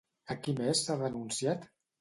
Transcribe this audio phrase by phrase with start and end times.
[0.35, 1.73] A qui més s'ha denunciat?